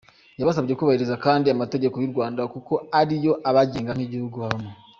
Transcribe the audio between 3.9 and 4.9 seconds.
nk’igihugu babamo.